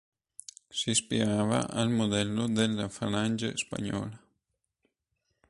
[0.77, 4.17] S’ispirava al modello della Falange spagnola.